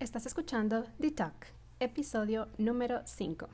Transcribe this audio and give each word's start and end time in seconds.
Estás 0.00 0.24
escuchando 0.24 0.86
The 0.98 1.10
Talk, 1.10 1.34
episodio 1.78 2.48
número 2.56 3.02
5. 3.04 3.50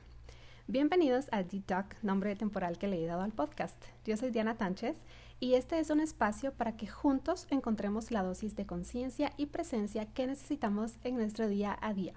Bienvenidos 0.65 1.27
a 1.33 1.43
The 1.43 1.59
Talk, 1.59 2.01
nombre 2.03 2.37
temporal 2.37 2.77
que 2.77 2.87
le 2.87 3.03
he 3.03 3.05
dado 3.05 3.21
al 3.23 3.33
podcast. 3.33 3.75
Yo 4.05 4.15
soy 4.15 4.31
Diana 4.31 4.55
Tánchez 4.55 4.95
y 5.41 5.55
este 5.55 5.77
es 5.77 5.89
un 5.89 5.99
espacio 5.99 6.53
para 6.53 6.77
que 6.77 6.87
juntos 6.87 7.47
encontremos 7.49 8.11
la 8.11 8.23
dosis 8.23 8.55
de 8.55 8.65
conciencia 8.65 9.33
y 9.35 9.47
presencia 9.47 10.05
que 10.05 10.25
necesitamos 10.25 10.93
en 11.03 11.17
nuestro 11.17 11.49
día 11.49 11.77
a 11.81 11.93
día. 11.93 12.13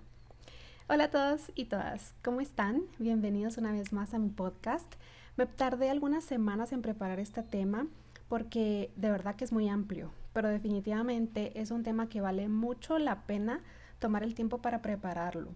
Hola 0.88 1.04
a 1.04 1.10
todos 1.10 1.50
y 1.56 1.64
todas, 1.64 2.14
¿cómo 2.22 2.40
están? 2.40 2.82
Bienvenidos 3.00 3.58
una 3.58 3.72
vez 3.72 3.92
más 3.92 4.14
a 4.14 4.20
mi 4.20 4.28
podcast. 4.28 4.94
Me 5.36 5.46
tardé 5.46 5.90
algunas 5.90 6.22
semanas 6.22 6.70
en 6.70 6.82
preparar 6.82 7.18
este 7.18 7.42
tema 7.42 7.88
porque 8.28 8.92
de 8.94 9.10
verdad 9.10 9.34
que 9.34 9.42
es 9.42 9.50
muy 9.50 9.68
amplio, 9.68 10.12
pero 10.32 10.48
definitivamente 10.48 11.60
es 11.60 11.72
un 11.72 11.82
tema 11.82 12.08
que 12.08 12.20
vale 12.20 12.46
mucho 12.46 12.96
la 13.00 13.26
pena 13.26 13.60
tomar 14.00 14.24
el 14.24 14.34
tiempo 14.34 14.58
para 14.58 14.82
prepararlo 14.82 15.54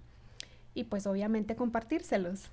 y 0.75 0.85
pues 0.85 1.07
obviamente 1.07 1.57
compartírselos. 1.57 2.51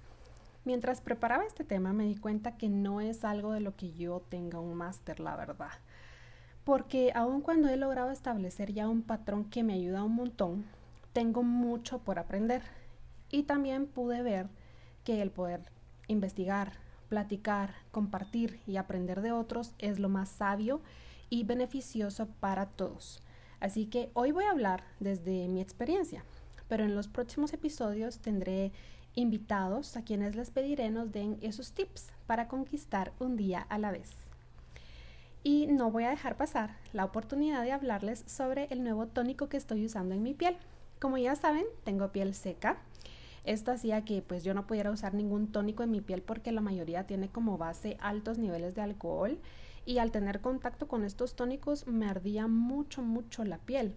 Mientras 0.64 1.02
preparaba 1.02 1.44
este 1.44 1.64
tema 1.64 1.92
me 1.92 2.06
di 2.06 2.16
cuenta 2.16 2.56
que 2.56 2.70
no 2.70 3.02
es 3.02 3.26
algo 3.26 3.52
de 3.52 3.60
lo 3.60 3.76
que 3.76 3.94
yo 3.94 4.22
tenga 4.30 4.60
un 4.60 4.76
máster, 4.76 5.20
la 5.20 5.36
verdad. 5.36 5.72
Porque 6.64 7.12
aun 7.16 7.42
cuando 7.42 7.68
he 7.68 7.78
logrado 7.78 8.12
establecer 8.12 8.72
ya 8.72 8.88
un 8.88 9.02
patrón 9.02 9.46
que 9.46 9.64
me 9.64 9.74
ayuda 9.74 10.04
un 10.04 10.16
montón, 10.16 10.66
tengo 11.14 11.42
mucho 11.42 12.00
por 12.00 12.20
aprender. 12.20 12.62
Y 13.32 13.44
también 13.44 13.88
pude 13.88 14.22
ver 14.22 14.48
que 15.04 15.22
el 15.22 15.32
poder 15.32 15.62
investigar, 16.08 16.74
platicar, 17.10 17.74
compartir 17.92 18.60
y 18.68 18.78
aprender 18.78 19.22
de 19.22 19.32
otros 19.32 19.74
es 19.80 20.00
lo 20.00 20.10
más 20.10 20.30
sabio 20.30 20.82
y 21.30 21.44
beneficioso 21.44 22.28
para 22.40 22.68
todos. 22.68 23.24
Así 23.62 23.86
que 23.86 24.10
hoy 24.16 24.32
voy 24.32 24.44
a 24.44 24.52
hablar 24.52 24.84
desde 25.00 25.48
mi 25.48 25.62
experiencia, 25.62 26.26
pero 26.68 26.84
en 26.84 26.96
los 26.96 27.08
próximos 27.08 27.54
episodios 27.54 28.18
tendré 28.18 28.72
invitados 29.14 29.96
a 29.96 30.04
quienes 30.04 30.36
les 30.36 30.50
pediré 30.50 30.90
nos 30.90 31.12
den 31.12 31.38
esos 31.42 31.72
tips 31.72 32.12
para 32.26 32.48
conquistar 32.48 33.14
un 33.20 33.38
día 33.38 33.60
a 33.70 33.78
la 33.78 33.92
vez. 33.92 34.10
Y 35.44 35.68
no 35.68 35.92
voy 35.92 36.06
a 36.06 36.10
dejar 36.10 36.38
pasar 36.38 36.76
la 36.92 37.06
oportunidad 37.06 37.64
de 37.64 37.72
hablarles 37.72 38.24
sobre 38.26 38.66
el 38.72 38.84
nuevo 38.84 39.08
tónico 39.08 39.48
que 39.48 39.58
estoy 39.58 39.86
usando 39.86 40.16
en 40.16 40.24
mi 40.24 40.34
piel. 40.34 40.58
Como 41.00 41.18
ya 41.18 41.36
saben, 41.36 41.66
tengo 41.84 42.12
piel 42.12 42.34
seca. 42.34 42.78
Esto 43.44 43.72
hacía 43.72 44.06
que 44.06 44.24
pues 44.24 44.44
yo 44.44 44.54
no 44.56 44.66
pudiera 44.66 44.92
usar 44.92 45.14
ningún 45.14 45.52
tónico 45.52 45.84
en 45.84 45.92
mi 45.92 46.02
piel 46.02 46.24
porque 46.24 46.52
la 46.52 46.62
mayoría 46.62 47.06
tiene 47.06 47.30
como 47.30 47.58
base 47.58 47.98
altos 48.00 48.40
niveles 48.40 48.74
de 48.74 48.82
alcohol 48.82 49.40
y 49.86 49.98
al 49.98 50.12
tener 50.12 50.42
contacto 50.42 50.88
con 50.88 51.04
estos 51.04 51.36
tónicos 51.36 51.88
me 51.88 52.08
ardía 52.08 52.48
mucho, 52.48 53.02
mucho 53.02 53.44
la 53.44 53.58
piel. 53.58 53.96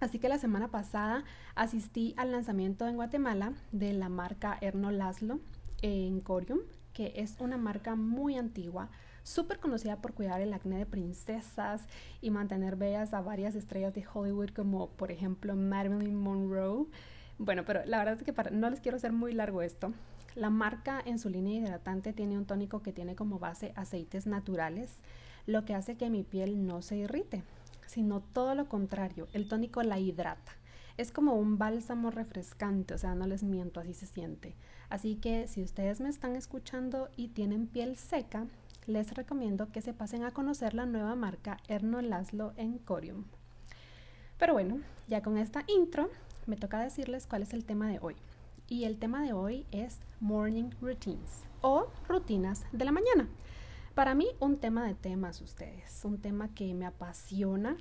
Así 0.00 0.18
que 0.18 0.28
la 0.28 0.38
semana 0.38 0.68
pasada 0.68 1.24
asistí 1.54 2.14
al 2.16 2.32
lanzamiento 2.32 2.86
en 2.88 2.96
Guatemala 2.96 3.52
de 3.70 3.92
la 3.92 4.08
marca 4.08 4.56
Erno 4.60 4.90
Laszlo 4.90 5.40
en 5.82 6.20
Corium, 6.20 6.60
que 6.94 7.12
es 7.16 7.36
una 7.38 7.58
marca 7.58 7.96
muy 7.96 8.36
antigua, 8.36 8.88
súper 9.22 9.58
conocida 9.58 9.96
por 9.96 10.14
cuidar 10.14 10.40
el 10.40 10.54
acné 10.54 10.78
de 10.78 10.86
princesas 10.86 11.86
y 12.22 12.30
mantener 12.30 12.76
bellas 12.76 13.12
a 13.12 13.20
varias 13.20 13.54
estrellas 13.54 13.94
de 13.94 14.06
Hollywood 14.12 14.50
como 14.50 14.88
por 14.90 15.10
ejemplo 15.10 15.54
Marilyn 15.54 16.16
Monroe. 16.16 16.86
Bueno, 17.38 17.64
pero 17.66 17.84
la 17.84 17.98
verdad 17.98 18.18
es 18.18 18.22
que 18.22 18.50
no 18.50 18.70
les 18.70 18.80
quiero 18.80 18.96
hacer 18.96 19.12
muy 19.12 19.32
largo 19.32 19.62
esto. 19.62 19.92
La 20.36 20.48
marca 20.48 21.02
en 21.04 21.18
su 21.18 21.28
línea 21.28 21.58
hidratante 21.58 22.12
tiene 22.12 22.38
un 22.38 22.46
tónico 22.46 22.82
que 22.82 22.92
tiene 22.92 23.16
como 23.16 23.40
base 23.40 23.72
aceites 23.74 24.26
naturales, 24.26 24.98
lo 25.46 25.64
que 25.64 25.74
hace 25.74 25.96
que 25.96 26.08
mi 26.08 26.22
piel 26.22 26.66
no 26.66 26.82
se 26.82 26.98
irrite, 26.98 27.42
sino 27.86 28.20
todo 28.20 28.54
lo 28.54 28.68
contrario, 28.68 29.26
el 29.32 29.48
tónico 29.48 29.82
la 29.82 29.98
hidrata. 29.98 30.52
Es 30.96 31.10
como 31.10 31.34
un 31.34 31.58
bálsamo 31.58 32.10
refrescante, 32.10 32.94
o 32.94 32.98
sea, 32.98 33.14
no 33.14 33.26
les 33.26 33.42
miento, 33.42 33.80
así 33.80 33.94
se 33.94 34.06
siente. 34.06 34.54
Así 34.88 35.16
que 35.16 35.48
si 35.48 35.62
ustedes 35.62 36.00
me 36.00 36.08
están 36.08 36.36
escuchando 36.36 37.08
y 37.16 37.28
tienen 37.28 37.66
piel 37.66 37.96
seca, 37.96 38.46
les 38.86 39.14
recomiendo 39.14 39.72
que 39.72 39.82
se 39.82 39.94
pasen 39.94 40.22
a 40.24 40.30
conocer 40.30 40.74
la 40.74 40.86
nueva 40.86 41.16
marca 41.16 41.56
Erno 41.68 42.00
Laszlo 42.02 42.52
en 42.56 42.78
Corium. 42.78 43.24
Pero 44.38 44.52
bueno, 44.52 44.80
ya 45.08 45.22
con 45.22 45.38
esta 45.38 45.64
intro, 45.66 46.08
me 46.46 46.56
toca 46.56 46.80
decirles 46.80 47.26
cuál 47.26 47.42
es 47.42 47.52
el 47.52 47.64
tema 47.64 47.88
de 47.88 47.98
hoy 48.00 48.16
y 48.70 48.84
el 48.84 48.98
tema 48.98 49.20
de 49.22 49.32
hoy 49.32 49.66
es 49.72 49.98
Morning 50.20 50.70
Routines 50.80 51.42
o 51.60 51.88
rutinas 52.08 52.64
de 52.70 52.84
la 52.84 52.92
mañana. 52.92 53.28
Para 53.96 54.14
mí 54.14 54.28
un 54.38 54.58
tema 54.58 54.86
de 54.86 54.94
temas 54.94 55.40
ustedes, 55.40 56.04
un 56.04 56.18
tema 56.18 56.54
que 56.54 56.72
me 56.72 56.86
apasiona. 56.86 57.76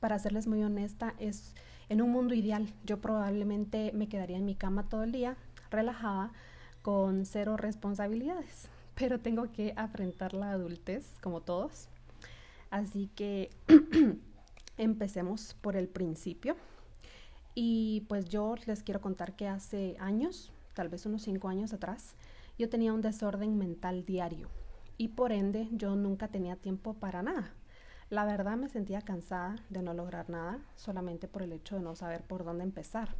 Para 0.00 0.18
serles 0.18 0.48
muy 0.48 0.60
honesta, 0.64 1.14
es 1.18 1.54
en 1.88 2.02
un 2.02 2.10
mundo 2.10 2.34
ideal. 2.34 2.74
Yo 2.84 3.00
probablemente 3.00 3.92
me 3.94 4.08
quedaría 4.08 4.36
en 4.38 4.44
mi 4.44 4.56
cama 4.56 4.88
todo 4.88 5.04
el 5.04 5.12
día, 5.12 5.36
relajada, 5.70 6.32
con 6.82 7.24
cero 7.24 7.56
responsabilidades. 7.56 8.68
Pero 8.96 9.20
tengo 9.20 9.52
que 9.52 9.72
afrontar 9.76 10.34
la 10.34 10.50
adultez, 10.50 11.14
como 11.22 11.42
todos. 11.42 11.88
Así 12.70 13.08
que 13.14 13.50
empecemos 14.76 15.54
por 15.60 15.76
el 15.76 15.88
principio. 15.88 16.56
Y 17.54 18.04
pues 18.08 18.28
yo 18.28 18.54
les 18.66 18.82
quiero 18.82 19.00
contar 19.00 19.36
que 19.36 19.48
hace 19.48 19.96
años, 19.98 20.52
tal 20.74 20.88
vez 20.88 21.04
unos 21.04 21.22
cinco 21.22 21.48
años 21.48 21.72
atrás, 21.72 22.14
yo 22.58 22.68
tenía 22.68 22.92
un 22.92 23.02
desorden 23.02 23.58
mental 23.58 24.04
diario 24.04 24.48
y 24.96 25.08
por 25.08 25.32
ende 25.32 25.68
yo 25.72 25.94
nunca 25.96 26.28
tenía 26.28 26.56
tiempo 26.56 26.94
para 26.94 27.22
nada. 27.22 27.52
La 28.08 28.24
verdad 28.24 28.56
me 28.56 28.68
sentía 28.68 29.00
cansada 29.00 29.56
de 29.68 29.82
no 29.82 29.94
lograr 29.94 30.30
nada 30.30 30.60
solamente 30.76 31.28
por 31.28 31.42
el 31.42 31.52
hecho 31.52 31.76
de 31.76 31.82
no 31.82 31.94
saber 31.94 32.22
por 32.22 32.44
dónde 32.44 32.64
empezar. 32.64 33.14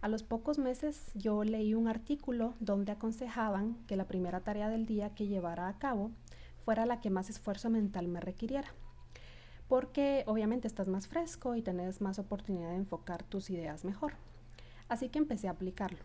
A 0.00 0.08
los 0.08 0.22
pocos 0.22 0.58
meses 0.58 1.10
yo 1.14 1.42
leí 1.42 1.74
un 1.74 1.88
artículo 1.88 2.54
donde 2.60 2.92
aconsejaban 2.92 3.76
que 3.86 3.96
la 3.96 4.06
primera 4.06 4.40
tarea 4.40 4.68
del 4.68 4.86
día 4.86 5.14
que 5.14 5.26
llevara 5.26 5.68
a 5.68 5.78
cabo 5.78 6.12
fuera 6.64 6.86
la 6.86 7.00
que 7.00 7.10
más 7.10 7.30
esfuerzo 7.30 7.70
mental 7.70 8.06
me 8.06 8.20
requiriera 8.20 8.68
porque 9.68 10.24
obviamente 10.26 10.66
estás 10.66 10.88
más 10.88 11.06
fresco 11.06 11.54
y 11.54 11.62
tenés 11.62 12.00
más 12.00 12.18
oportunidad 12.18 12.70
de 12.70 12.76
enfocar 12.76 13.22
tus 13.22 13.50
ideas 13.50 13.84
mejor. 13.84 14.14
Así 14.88 15.10
que 15.10 15.18
empecé 15.18 15.48
a 15.48 15.52
aplicarlo. 15.52 15.98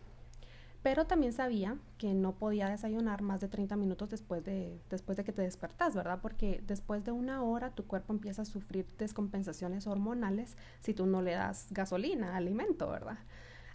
Pero 0.82 1.06
también 1.06 1.32
sabía 1.32 1.78
que 1.96 2.12
no 2.12 2.34
podía 2.34 2.68
desayunar 2.68 3.22
más 3.22 3.40
de 3.40 3.48
30 3.48 3.74
minutos 3.76 4.10
después 4.10 4.44
de, 4.44 4.78
después 4.90 5.16
de 5.16 5.24
que 5.24 5.32
te 5.32 5.40
despertas, 5.40 5.94
¿verdad? 5.94 6.18
Porque 6.20 6.62
después 6.66 7.02
de 7.04 7.10
una 7.10 7.42
hora 7.42 7.70
tu 7.70 7.86
cuerpo 7.86 8.12
empieza 8.12 8.42
a 8.42 8.44
sufrir 8.44 8.86
descompensaciones 8.98 9.86
hormonales 9.86 10.58
si 10.80 10.92
tú 10.92 11.06
no 11.06 11.22
le 11.22 11.32
das 11.32 11.68
gasolina, 11.70 12.36
alimento, 12.36 12.90
¿verdad? 12.90 13.16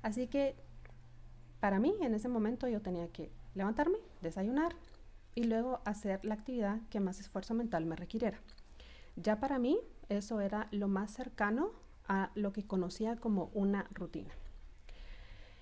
Así 0.03 0.27
que 0.27 0.55
para 1.59 1.79
mí 1.79 1.95
en 2.01 2.13
ese 2.13 2.29
momento 2.29 2.67
yo 2.67 2.79
tenía 2.79 3.07
que 3.07 3.31
levantarme, 3.55 3.97
desayunar 4.21 4.75
y 5.33 5.45
luego 5.45 5.81
hacer 5.85 6.23
la 6.23 6.35
actividad 6.35 6.79
que 6.91 6.99
más 6.99 7.19
esfuerzo 7.19 7.55
mental 7.55 7.87
me 7.87 7.95
requiriera. 7.95 8.39
Ya 9.21 9.39
para 9.39 9.59
mí 9.59 9.79
eso 10.07 10.39
era 10.39 10.69
lo 10.71 10.87
más 10.87 11.11
cercano 11.11 11.71
a 12.07 12.31
lo 12.35 12.53
que 12.53 12.63
conocía 12.63 13.17
como 13.17 13.51
una 13.53 13.85
rutina. 13.93 14.33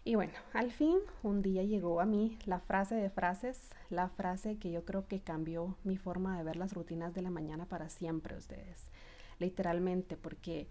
Y 0.04 0.16
bueno, 0.16 0.34
al 0.54 0.72
fin 0.72 1.00
un 1.24 1.42
día 1.42 1.64
llegó 1.64 2.00
a 2.00 2.06
mí 2.06 2.38
la 2.46 2.60
frase 2.60 2.96
de 2.96 3.10
frases, 3.10 3.72
la 3.90 4.10
frase 4.10 4.58
que 4.58 4.72
yo 4.72 4.86
creo 4.86 5.08
que 5.08 5.22
cambió 5.22 5.76
mi 5.84 5.98
forma 5.98 6.38
de 6.38 6.44
ver 6.44 6.56
las 6.56 6.74
rutinas 6.74 7.14
de 7.16 7.24
la 7.24 7.32
mañana 7.32 7.66
para 7.66 7.90
siempre 7.90 8.38
ustedes. 8.38 8.92
Literalmente, 9.40 10.18
porque, 10.18 10.68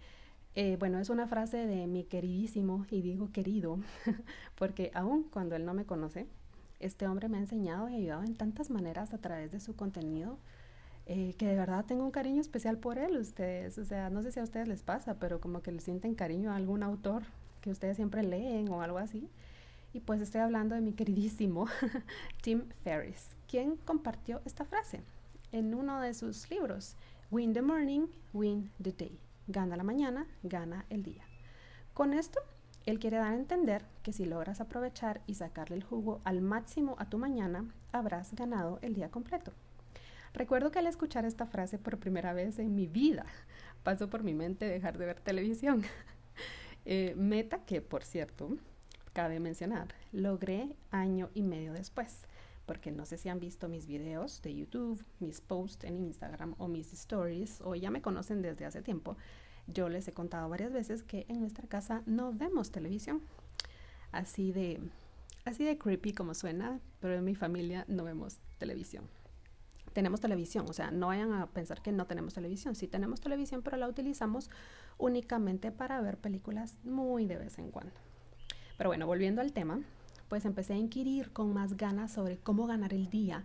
eh, 0.55 0.77
bueno, 0.79 0.97
es 0.97 1.09
una 1.09 1.27
frase 1.27 1.67
de 1.67 1.87
mi 1.87 2.05
queridísimo, 2.05 2.85
y 2.89 3.01
digo 3.01 3.31
querido, 3.31 3.79
porque 4.55 4.91
aún 4.95 5.23
cuando 5.23 5.55
él 5.55 5.65
no 5.65 5.73
me 5.73 5.85
conoce, 5.85 6.25
este 6.79 7.05
hombre 7.05 7.27
me 7.27 7.37
ha 7.37 7.41
enseñado 7.41 7.89
y 7.89 7.95
ayudado 7.95 8.23
en 8.23 8.35
tantas 8.35 8.69
maneras 8.69 9.13
a 9.13 9.19
través 9.19 9.51
de 9.51 9.59
su 9.59 9.75
contenido 9.75 10.39
eh, 11.09 11.35
que 11.37 11.47
de 11.47 11.55
verdad 11.55 11.85
tengo 11.85 12.03
un 12.03 12.11
cariño 12.11 12.41
especial 12.41 12.77
por 12.77 12.97
él, 12.97 13.17
ustedes. 13.17 13.77
O 13.77 13.85
sea, 13.85 14.09
no 14.09 14.21
sé 14.21 14.31
si 14.33 14.41
a 14.41 14.43
ustedes 14.43 14.67
les 14.67 14.83
pasa, 14.83 15.15
pero 15.15 15.39
como 15.39 15.61
que 15.61 15.71
le 15.71 15.79
sienten 15.79 16.15
cariño 16.15 16.51
a 16.51 16.57
algún 16.57 16.83
autor 16.83 17.23
que 17.61 17.71
ustedes 17.71 17.95
siempre 17.95 18.23
leen 18.23 18.69
o 18.69 18.81
algo 18.81 18.97
así. 18.97 19.29
Y 19.93 20.01
pues 20.01 20.19
estoy 20.19 20.41
hablando 20.41 20.75
de 20.75 20.81
mi 20.81 20.91
queridísimo 20.91 21.67
Tim 22.41 22.67
Ferriss, 22.83 23.35
quien 23.47 23.77
compartió 23.77 24.41
esta 24.43 24.65
frase 24.65 25.01
en 25.53 25.73
uno 25.73 26.01
de 26.01 26.13
sus 26.13 26.49
libros, 26.51 26.97
Win 27.31 27.53
the 27.53 27.61
Morning, 27.61 28.07
Win 28.33 28.69
the 28.81 28.91
Day. 28.91 29.17
Gana 29.47 29.77
la 29.77 29.83
mañana, 29.83 30.27
gana 30.43 30.85
el 30.89 31.03
día. 31.03 31.23
Con 31.93 32.13
esto, 32.13 32.41
él 32.85 32.99
quiere 32.99 33.15
dar 33.15 33.31
a 33.31 33.35
entender 33.35 33.85
que 34.03 34.11
si 34.11 34.25
logras 34.25 34.59
aprovechar 34.59 35.21
y 35.25 35.35
sacarle 35.35 35.77
el 35.77 35.83
jugo 35.83 36.19
al 36.25 36.41
máximo 36.41 36.97
a 36.99 37.09
tu 37.09 37.17
mañana, 37.17 37.65
habrás 37.93 38.35
ganado 38.35 38.79
el 38.81 38.93
día 38.93 39.09
completo. 39.09 39.53
Recuerdo 40.37 40.69
que 40.69 40.77
al 40.77 40.85
escuchar 40.85 41.25
esta 41.25 41.47
frase 41.47 41.79
por 41.79 41.97
primera 41.97 42.31
vez 42.31 42.59
en 42.59 42.75
mi 42.75 42.85
vida, 42.85 43.25
pasó 43.81 44.07
por 44.07 44.21
mi 44.21 44.35
mente 44.35 44.67
dejar 44.67 44.99
de 44.99 45.05
ver 45.07 45.19
televisión. 45.19 45.83
Eh, 46.89 47.15
meta 47.17 47.65
que, 47.65 47.81
por 47.81 48.01
cierto, 48.01 48.55
cabe 49.11 49.41
mencionar, 49.41 49.89
logré 50.13 50.77
año 50.89 51.29
y 51.33 51.41
medio 51.41 51.73
después, 51.73 52.29
porque 52.65 52.93
no 52.93 53.05
sé 53.05 53.17
si 53.17 53.27
han 53.27 53.41
visto 53.41 53.67
mis 53.67 53.87
videos 53.87 54.41
de 54.41 54.55
YouTube, 54.55 55.03
mis 55.19 55.41
posts 55.41 55.83
en 55.83 55.97
Instagram 55.97 56.55
o 56.57 56.69
mis 56.69 56.93
stories, 56.93 57.59
o 57.59 57.75
ya 57.75 57.91
me 57.91 58.01
conocen 58.01 58.41
desde 58.41 58.63
hace 58.63 58.81
tiempo. 58.81 59.17
Yo 59.67 59.89
les 59.89 60.07
he 60.07 60.13
contado 60.13 60.47
varias 60.47 60.71
veces 60.71 61.03
que 61.03 61.25
en 61.27 61.41
nuestra 61.41 61.67
casa 61.67 62.03
no 62.05 62.31
vemos 62.31 62.71
televisión. 62.71 63.21
Así 64.13 64.53
de, 64.53 64.79
así 65.43 65.65
de 65.65 65.77
creepy 65.77 66.13
como 66.13 66.35
suena, 66.35 66.79
pero 67.01 67.15
en 67.15 67.25
mi 67.25 67.35
familia 67.35 67.83
no 67.89 68.05
vemos 68.05 68.39
televisión. 68.59 69.09
Tenemos 69.93 70.21
televisión, 70.21 70.65
o 70.69 70.73
sea, 70.73 70.91
no 70.91 71.07
vayan 71.07 71.33
a 71.33 71.47
pensar 71.47 71.81
que 71.81 71.91
no 71.91 72.05
tenemos 72.05 72.33
televisión. 72.33 72.75
Sí 72.75 72.87
tenemos 72.87 73.19
televisión, 73.19 73.61
pero 73.63 73.77
la 73.77 73.87
utilizamos 73.87 74.49
únicamente 74.97 75.71
para 75.71 75.99
ver 76.01 76.17
películas 76.17 76.77
muy 76.83 77.25
de 77.25 77.37
vez 77.37 77.57
en 77.57 77.71
cuando. 77.71 77.93
Pero 78.77 78.89
bueno, 78.89 79.07
volviendo 79.07 79.41
al 79.41 79.53
tema, 79.53 79.81
pues 80.27 80.45
empecé 80.45 80.73
a 80.73 80.77
inquirir 80.77 81.31
con 81.31 81.53
más 81.53 81.77
ganas 81.77 82.11
sobre 82.11 82.37
cómo 82.37 82.67
ganar 82.67 82.93
el 82.93 83.09
día 83.09 83.43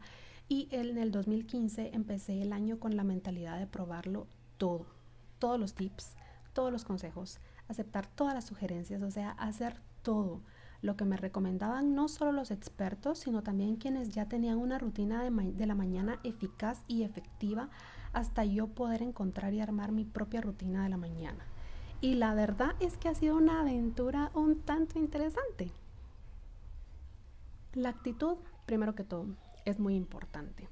y 0.49 0.69
en 0.71 0.99
el 0.99 1.11
2015 1.13 1.91
empecé 1.95 2.43
el 2.43 2.53
año 2.53 2.79
con 2.79 2.97
la 2.97 3.05
mentalidad 3.05 3.59
de 3.59 3.67
probarlo 3.67 4.27
todo, 4.59 4.87
todos 5.39 5.59
los 5.59 5.75
tips, 5.75 6.17
todos 6.53 6.71
los 6.71 6.85
consejos, 6.85 7.39
aceptar 7.69 8.07
todas 8.07 8.35
las 8.35 8.45
sugerencias, 8.45 9.03
o 9.03 9.11
sea, 9.11 9.31
hacer 9.31 9.81
todo 10.03 10.43
lo 10.83 10.97
que 10.97 11.05
me 11.05 11.17
recomendaban 11.17 11.95
no 11.95 12.09
solo 12.09 12.33
los 12.33 12.51
expertos, 12.51 13.21
sino 13.21 13.43
también 13.43 13.77
quienes 13.77 14.11
ya 14.11 14.27
tenían 14.27 14.59
una 14.59 14.79
rutina 14.79 15.23
de, 15.23 15.67
la 15.67 15.75
mañana 15.77 16.19
eficaz 16.25 16.83
y 16.89 17.05
efectiva 17.05 17.71
hasta 18.13 18.45
yo 18.45 18.67
poder 18.67 19.01
encontrar 19.01 19.55
y 19.55 19.61
armar 19.61 19.93
mi 19.93 20.05
propia 20.05 20.41
rutina 20.41 20.83
de 20.83 20.91
la 20.91 20.97
mañana. 20.97 21.47
Y 22.01 22.17
la 22.17 22.35
verdad 22.35 22.75
es 22.81 22.97
que 22.97 23.09
ha 23.09 23.15
sido 23.15 23.37
una 23.37 23.61
aventura 23.61 24.33
un 24.35 24.61
tanto 24.61 24.99
interesante. 24.99 25.71
La 27.75 27.91
actitud, 27.91 28.37
primero 28.67 28.97
que 28.97 29.05
todo, 29.05 29.27
es 29.65 29.79
muy 29.79 29.95
importante, 29.95 30.69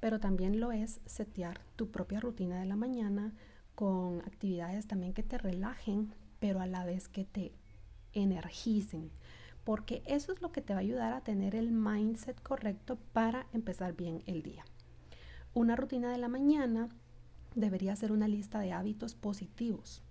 pero 0.00 0.18
también 0.18 0.58
lo 0.58 0.72
es 0.72 1.00
setear 1.06 1.60
tu 1.76 1.92
propia 1.92 2.18
rutina 2.18 2.58
de 2.58 2.66
la 2.66 2.76
mañana 2.76 3.32
con 3.76 4.22
actividades 4.22 4.88
también 4.88 5.14
que 5.14 5.22
te 5.22 5.38
relajen, 5.38 6.12
pero 6.40 6.60
a 6.60 6.66
la 6.66 6.84
vez 6.84 7.08
que 7.08 7.24
te 7.24 7.52
energicen, 8.16 9.10
porque 9.64 10.02
eso 10.06 10.32
es 10.32 10.42
lo 10.42 10.50
que 10.52 10.62
te 10.62 10.72
va 10.72 10.80
a 10.80 10.82
ayudar 10.82 11.12
a 11.12 11.22
tener 11.22 11.54
el 11.54 11.70
mindset 11.70 12.42
correcto 12.42 12.98
para 13.12 13.46
empezar 13.52 13.94
bien 13.94 14.22
el 14.26 14.42
día. 14.42 14.64
Una 15.54 15.76
rutina 15.76 16.10
de 16.10 16.18
la 16.18 16.28
mañana 16.28 16.88
debería 17.54 17.96
ser 17.96 18.12
una 18.12 18.28
lista 18.28 18.58
de 18.58 18.72
hábitos 18.72 19.14
positivos 19.14 20.02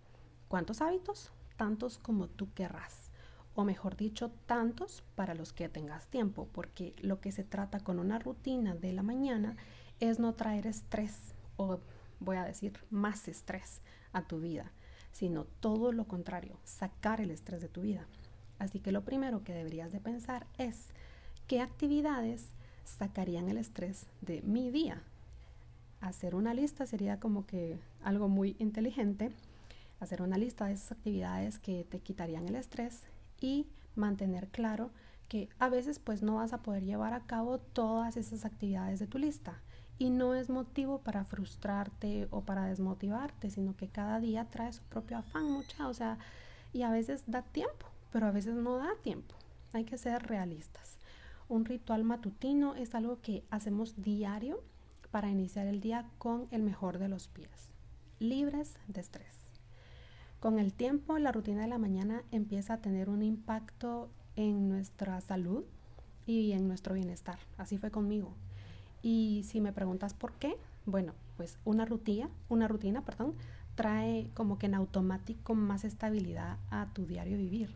¿Cuántos 0.48 0.82
hábitos? 0.82 1.32
Tantos 1.58 1.98
como 1.98 2.28
tú 2.28 2.54
querrás. 2.54 3.10
O 3.56 3.64
mejor 3.64 3.96
dicho, 3.96 4.32
tantos 4.46 5.04
para 5.16 5.34
los 5.34 5.54
que 5.54 5.70
tengas 5.70 6.08
tiempo, 6.08 6.48
porque 6.52 6.96
lo 7.02 7.20
que 7.20 7.32
se 7.32 7.44
trata 7.44 7.80
con 7.80 8.00
una 8.00 8.20
rutina 8.20 8.76
de 8.76 8.94
la 8.94 9.02
mañana 9.02 9.58
es 10.00 10.20
no 10.20 10.34
traer 10.34 10.68
estrés 10.68 11.34
o 11.58 11.80
voy 12.20 12.38
a 12.38 12.44
decir 12.44 12.80
más 12.90 13.28
estrés 13.28 13.82
a 14.12 14.22
tu 14.22 14.40
vida, 14.40 14.72
sino 15.16 15.46
todo 15.46 15.94
lo 15.94 16.10
contrario, 16.10 16.58
sacar 16.66 17.22
el 17.22 17.32
estrés 17.32 17.62
de 17.62 17.70
tu 17.70 17.82
vida. 17.82 18.06
Así 18.60 18.82
que 18.82 18.92
lo 18.92 19.06
primero 19.06 19.46
que 19.46 19.54
deberías 19.54 19.94
de 19.94 20.02
pensar 20.02 20.46
es 20.58 20.88
qué 21.48 21.62
actividades 21.62 22.50
sacarían 22.84 23.48
el 23.48 23.58
estrés 23.58 24.08
de 24.20 24.42
mi 24.42 24.72
día. 24.72 25.02
Hacer 26.02 26.36
una 26.36 26.54
lista 26.54 26.86
sería 26.86 27.18
como 27.18 27.46
que 27.46 27.80
algo 28.04 28.28
muy 28.28 28.58
inteligente 28.60 29.32
hacer 30.02 30.22
una 30.22 30.38
lista 30.38 30.66
de 30.66 30.74
esas 30.74 30.92
actividades 30.92 31.60
que 31.60 31.86
te 31.90 32.00
quitarían 32.00 32.50
el 32.50 32.56
estrés 32.56 33.04
y 33.40 33.68
mantener 33.96 34.50
claro 34.50 34.92
que 35.30 35.48
a 35.60 35.70
veces 35.70 35.98
pues 35.98 36.24
no 36.24 36.36
vas 36.36 36.52
a 36.52 36.62
poder 36.62 36.84
llevar 36.84 37.14
a 37.14 37.22
cabo 37.22 37.58
todas 37.60 38.18
esas 38.18 38.44
actividades 38.44 39.00
de 39.00 39.08
tu 39.08 39.18
lista 39.18 39.62
y 39.98 40.10
no 40.10 40.36
es 40.36 40.50
motivo 40.50 41.00
para 41.00 41.24
frustrarte 41.24 42.28
o 42.32 42.42
para 42.42 42.66
desmotivarte, 42.66 43.50
sino 43.50 43.76
que 43.76 43.88
cada 43.88 44.20
día 44.20 44.46
trae 44.46 44.74
su 44.74 44.84
propio 44.84 45.18
afán, 45.18 45.50
mucha, 45.52 45.88
o 45.88 45.94
sea, 45.94 46.18
y 46.74 46.82
a 46.82 46.92
veces 46.92 47.24
da 47.28 47.42
tiempo, 47.42 47.88
pero 48.12 48.28
a 48.28 48.32
veces 48.32 48.56
no 48.56 48.78
da 48.78 48.90
tiempo. 49.02 49.36
Hay 49.74 49.86
que 49.86 49.98
ser 49.98 50.28
realistas. 50.28 50.98
Un 51.48 51.66
ritual 51.66 52.04
matutino 52.04 52.76
es 52.76 52.96
algo 52.96 53.22
que 53.22 53.44
hacemos 53.50 54.02
diario 54.02 54.62
para 55.12 55.30
iniciar 55.30 55.68
el 55.68 55.80
día 55.80 56.10
con 56.18 56.48
el 56.52 56.64
mejor 56.64 56.98
de 56.98 57.08
los 57.08 57.28
pies, 57.28 57.76
libres 58.20 58.78
de 58.88 59.02
estrés. 59.02 59.46
Con 60.40 60.60
el 60.60 60.74
tiempo, 60.74 61.18
la 61.18 61.32
rutina 61.32 61.62
de 61.62 61.68
la 61.68 61.78
mañana 61.78 62.24
empieza 62.32 62.74
a 62.74 62.82
tener 62.82 63.10
un 63.10 63.24
impacto 63.24 64.10
en 64.36 64.68
nuestra 64.70 65.22
salud 65.22 65.64
y 66.26 66.52
en 66.52 66.68
nuestro 66.68 66.96
bienestar. 66.96 67.40
Así 67.58 67.78
fue 67.78 67.92
conmigo. 67.92 68.36
Y 69.06 69.44
si 69.44 69.62
me 69.62 69.72
preguntas 69.72 70.16
por 70.16 70.34
qué, 70.34 70.58
bueno, 70.88 71.14
pues 71.38 71.60
una 71.64 71.86
rutina, 71.86 72.28
una 72.50 72.68
rutina, 72.68 73.06
perdón, 73.06 73.36
trae 73.76 74.32
como 74.34 74.58
que 74.58 74.66
en 74.66 74.74
automático 74.74 75.54
más 75.54 75.86
estabilidad 75.86 76.58
a 76.72 76.88
tu 76.92 77.06
diario 77.06 77.38
vivir. 77.38 77.70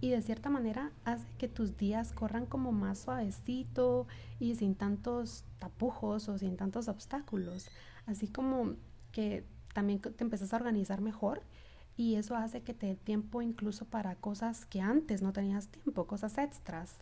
Y 0.00 0.10
de 0.10 0.22
cierta 0.22 0.48
manera 0.48 0.92
hace 1.04 1.26
que 1.38 1.48
tus 1.48 1.76
días 1.76 2.12
corran 2.12 2.46
como 2.46 2.70
más 2.70 3.00
suavecito 3.00 4.06
y 4.38 4.54
sin 4.54 4.76
tantos 4.76 5.42
tapujos 5.58 6.28
o 6.28 6.38
sin 6.38 6.56
tantos 6.56 6.86
obstáculos. 6.86 7.68
Así 8.06 8.28
como 8.28 8.76
que 9.10 9.42
también 9.74 9.98
te 9.98 10.22
empiezas 10.22 10.52
a 10.52 10.56
organizar 10.56 11.00
mejor 11.00 11.42
y 11.96 12.14
eso 12.14 12.36
hace 12.36 12.62
que 12.62 12.74
te 12.74 12.86
dé 12.86 12.94
tiempo 12.94 13.42
incluso 13.42 13.86
para 13.86 14.14
cosas 14.14 14.66
que 14.66 14.80
antes 14.80 15.20
no 15.20 15.32
tenías 15.32 15.66
tiempo, 15.66 16.06
cosas 16.06 16.38
extras. 16.38 16.94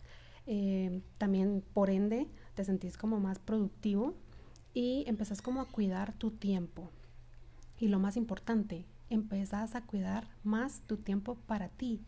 Eh, 0.51 1.03
también, 1.19 1.63
por 1.75 1.91
ende, 1.91 2.27
te 2.59 2.65
sentís 2.65 2.97
como 2.97 3.21
más 3.21 3.39
productivo 3.39 4.15
y 4.73 5.05
empezás 5.07 5.41
como 5.41 5.61
a 5.61 5.65
cuidar 5.65 6.11
tu 6.11 6.31
tiempo. 6.31 6.89
Y 7.79 7.87
lo 7.87 7.99
más 7.99 8.17
importante, 8.17 8.85
empezás 9.09 9.75
a 9.75 9.81
cuidar 9.85 10.27
más 10.43 10.81
tu 10.81 10.97
tiempo 10.97 11.35
para 11.35 11.69
ti 11.69 12.01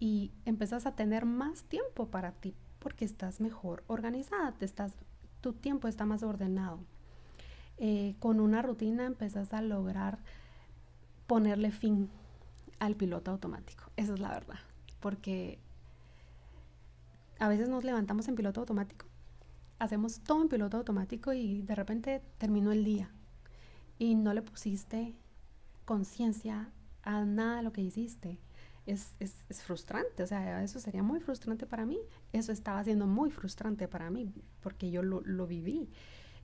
y 0.00 0.32
empezás 0.46 0.86
a 0.86 0.96
tener 0.96 1.26
más 1.26 1.64
tiempo 1.64 2.06
para 2.06 2.32
ti 2.32 2.54
porque 2.78 3.04
estás 3.04 3.38
mejor 3.42 3.84
organizada, 3.86 4.52
te 4.52 4.64
estás, 4.64 4.94
tu 5.42 5.52
tiempo 5.52 5.88
está 5.88 6.06
más 6.06 6.22
ordenado. 6.22 6.78
Eh, 7.76 8.14
con 8.18 8.40
una 8.40 8.62
rutina 8.62 9.04
empezás 9.04 9.52
a 9.52 9.60
lograr 9.60 10.20
ponerle 11.26 11.70
fin 11.70 12.08
al 12.78 12.96
piloto 12.96 13.30
automático. 13.30 13.90
Esa 13.96 14.14
es 14.14 14.20
la 14.20 14.30
verdad. 14.30 14.60
Porque 15.00 15.58
a 17.38 17.48
veces 17.48 17.68
nos 17.68 17.84
levantamos 17.84 18.26
en 18.28 18.36
piloto 18.36 18.60
automático, 18.60 19.04
hacemos 19.78 20.20
todo 20.20 20.42
en 20.42 20.48
piloto 20.48 20.76
automático 20.76 21.32
y 21.32 21.62
de 21.62 21.74
repente 21.74 22.22
terminó 22.38 22.72
el 22.72 22.84
día 22.84 23.10
y 23.98 24.14
no 24.14 24.34
le 24.34 24.42
pusiste 24.42 25.14
conciencia 25.84 26.70
a 27.02 27.24
nada 27.24 27.56
de 27.58 27.62
lo 27.62 27.72
que 27.72 27.82
hiciste. 27.82 28.38
Es, 28.86 29.14
frustrante, 29.64 30.22
o 30.22 30.26
sea, 30.28 30.62
eso 30.62 30.78
sería 30.78 31.02
muy 31.02 31.18
frustrante 31.18 31.66
para 31.66 31.86
mí. 31.86 31.98
Eso 32.32 32.52
estaba 32.52 32.84
siendo 32.84 33.06
muy 33.06 33.30
frustrante 33.30 33.88
para 33.88 34.10
mí 34.10 34.32
porque 34.60 34.90
yo 34.90 35.02
lo, 35.02 35.22
lo 35.22 35.46
viví. 35.46 35.88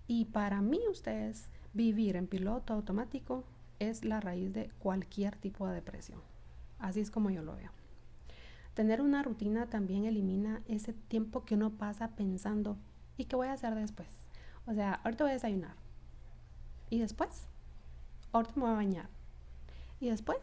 Y 0.08 0.24
para 0.26 0.60
mí, 0.60 0.80
ustedes, 0.90 1.48
vivir 1.72 2.16
en 2.16 2.26
piloto 2.26 2.74
automático 2.74 3.44
es 3.78 4.04
la 4.04 4.20
raíz 4.20 4.52
de 4.52 4.70
cualquier 4.78 5.36
tipo 5.36 5.68
de 5.68 5.74
depresión. 5.74 6.20
Así 6.78 7.00
es 7.00 7.10
como 7.10 7.30
yo 7.30 7.42
lo 7.42 7.54
veo. 7.54 7.70
Tener 8.74 9.02
una 9.02 9.22
rutina 9.22 9.66
también 9.66 10.04
elimina 10.06 10.62
ese 10.66 10.92
tiempo 10.92 11.44
que 11.44 11.54
uno 11.54 11.70
pasa 11.70 12.16
pensando, 12.16 12.76
¿y 13.16 13.24
qué 13.26 13.36
voy 13.36 13.48
a 13.48 13.52
hacer 13.52 13.74
después? 13.74 14.08
O 14.66 14.74
sea, 14.74 14.94
ahorita 15.04 15.24
voy 15.24 15.30
a 15.32 15.34
desayunar. 15.34 15.74
¿Y 16.90 16.98
después? 16.98 17.46
Ahorita 18.32 18.54
me 18.56 18.62
voy 18.62 18.72
a 18.72 18.74
bañar. 18.74 19.08
¿Y 20.00 20.10
después? 20.10 20.38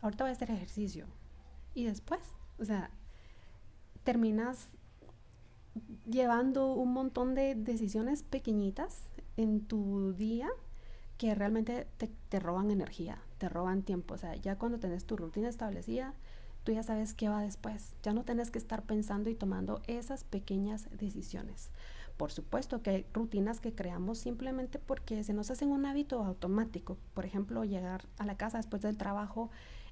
Ahorita 0.00 0.24
voy 0.24 0.30
a 0.30 0.32
hacer 0.32 0.50
ejercicio. 0.50 1.06
¿Y 1.74 1.84
después? 1.84 2.20
O 2.58 2.64
sea, 2.64 2.90
terminas 4.04 4.68
llevando 6.08 6.72
un 6.72 6.92
montón 6.92 7.34
de 7.34 7.54
decisiones 7.54 8.22
pequeñitas 8.22 9.02
en 9.36 9.60
tu 9.60 10.12
día 10.14 10.48
que 11.18 11.34
realmente 11.34 11.86
te, 12.28 12.40
roban 12.40 12.70
energía, 12.70 13.20
te 13.38 13.48
roban 13.48 13.82
tiempo. 13.82 14.14
O 14.14 14.18
sea, 14.18 14.36
ya 14.36 14.56
cuando 14.56 14.78
tenés 14.78 15.04
tu 15.04 15.16
rutina 15.16 15.48
establecida, 15.48 16.14
tú 16.68 16.74
ya 16.74 16.82
sabes 16.82 17.14
qué 17.14 17.30
va 17.30 17.40
después. 17.40 17.96
Ya 18.02 18.12
no 18.12 18.24
tienes 18.24 18.50
que 18.50 18.58
estar 18.58 18.82
pensando 18.82 19.30
y 19.30 19.34
tomando 19.34 19.80
esas 19.86 20.22
pequeñas 20.22 20.86
decisiones. 20.90 21.70
Por 22.18 22.30
supuesto 22.30 22.82
que 22.82 22.90
hay 22.90 23.06
rutinas 23.14 23.58
que 23.58 23.74
creamos 23.74 24.18
simplemente 24.18 24.78
porque 24.78 25.24
se 25.24 25.32
nos 25.32 25.50
hacen 25.50 25.70
un 25.70 25.86
hábito 25.86 26.22
automático. 26.22 26.98
Por 27.14 27.24
ejemplo, 27.24 27.64
llegar 27.64 28.04
a 28.18 28.26
la 28.26 28.36
casa 28.36 28.58
después 28.58 28.82
del 28.82 28.98
trabajo 28.98 29.48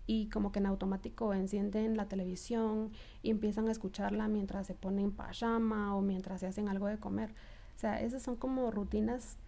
y 0.06 0.28
como 0.28 0.52
que 0.52 0.58
en 0.58 0.66
automático 0.66 1.32
encienden 1.32 1.96
la 1.96 2.08
televisión 2.08 2.92
y 3.22 3.30
empiezan 3.30 3.68
a 3.68 3.72
escucharla 3.72 4.28
mientras 4.28 4.66
se 4.66 4.74
ponen 4.74 5.12
pajama 5.12 5.96
o 5.96 6.02
mientras 6.02 6.40
se 6.40 6.46
hacen 6.46 6.68
algo 6.68 6.88
de 6.88 6.98
comer. 6.98 7.30
O 7.74 7.78
sea, 7.78 8.02
esas 8.02 8.22
son 8.22 8.36
como 8.36 8.70
rutinas 8.70 9.38